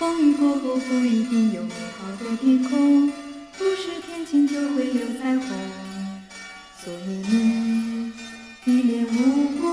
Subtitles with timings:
[0.00, 3.12] 风雨过后不一定有美好的天空，
[3.58, 5.46] 不是天晴就会有彩虹。
[6.82, 8.10] 所以你
[8.64, 9.68] 一脸无辜，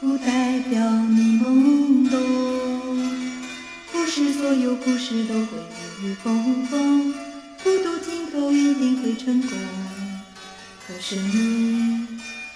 [0.00, 0.78] 不代表
[1.08, 2.16] 你懵懂。
[3.90, 5.58] 不是所有故事都会
[6.04, 7.12] 雨雨风风，
[7.64, 9.50] 孤独尽头一定会成功。
[10.86, 12.06] 可是你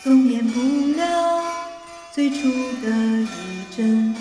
[0.00, 0.60] 总免不
[0.96, 1.42] 了
[2.14, 2.36] 最初
[2.84, 2.88] 的
[3.20, 4.11] 一阵。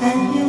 [0.00, 0.45] and you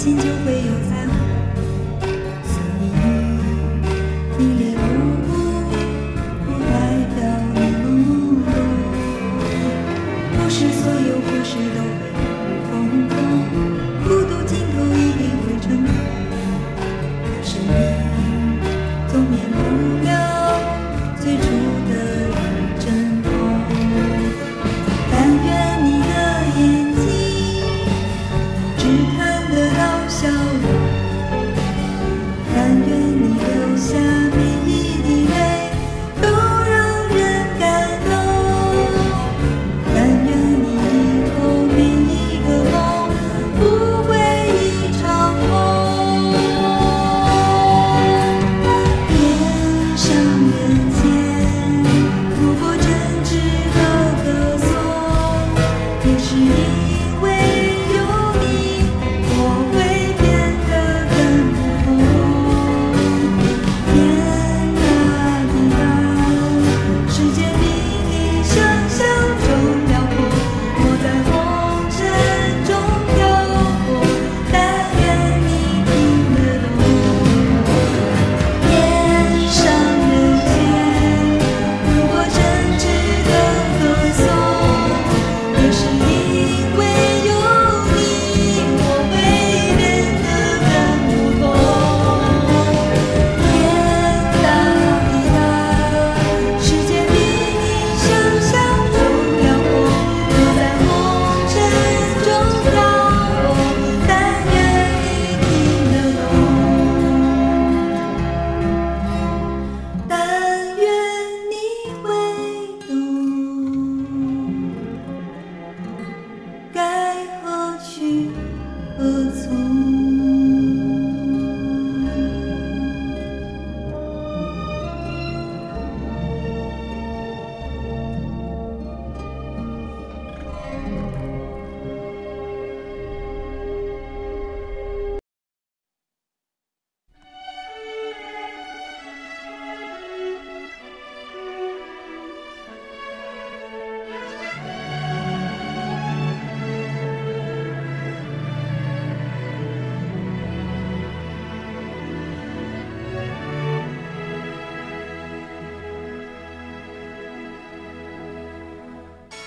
[0.00, 0.99] 心就会有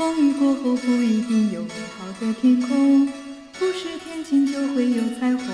[0.03, 3.07] 风雨过后不一定有美好的天空，
[3.57, 5.45] 不是天晴就会有彩虹。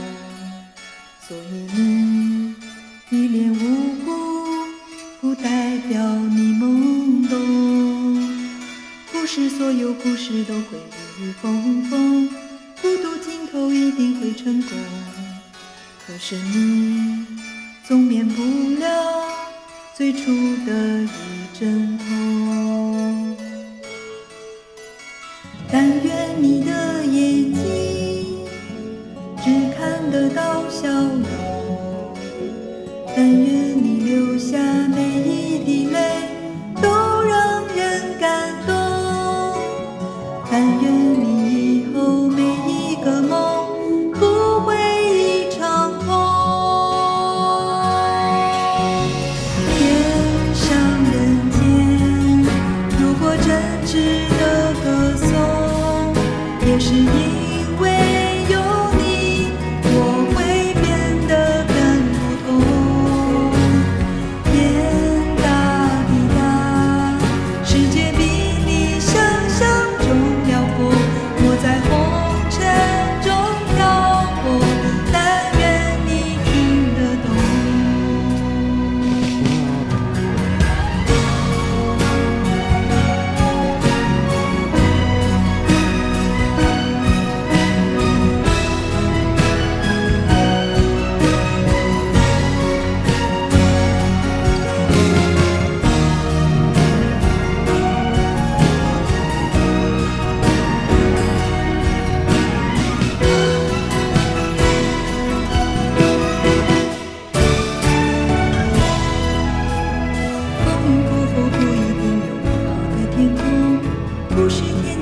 [1.22, 2.56] 所以你
[3.12, 4.66] 一脸无辜，
[5.22, 8.40] 不代表你懵懂。
[9.12, 12.28] 不是所有故事都会雨雨风风，
[12.82, 14.72] 孤独尽头一定会成功。
[16.08, 17.24] 可是你
[17.88, 18.42] 总免不
[18.80, 19.28] 了
[19.96, 20.26] 最初
[20.66, 22.49] 的一阵痛。
[40.82, 41.29] 愿你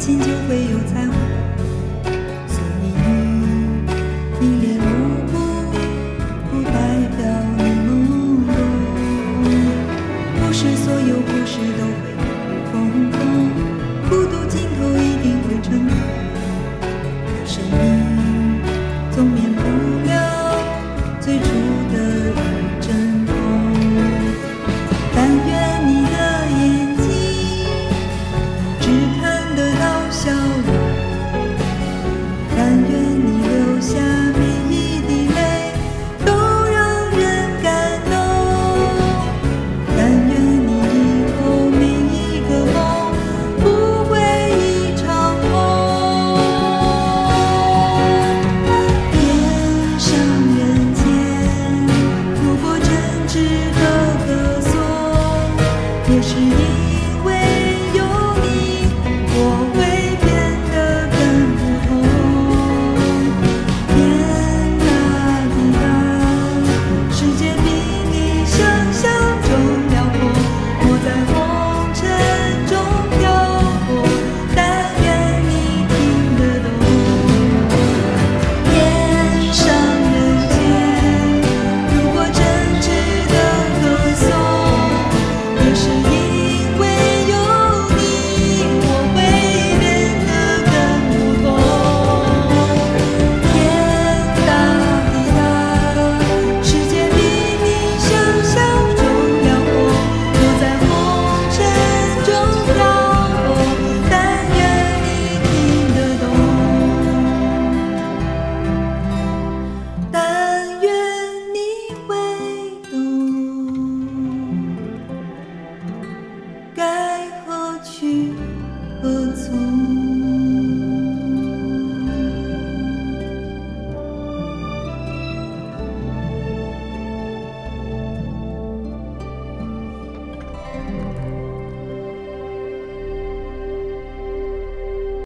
[0.07, 1.16] 心就会有彩虹。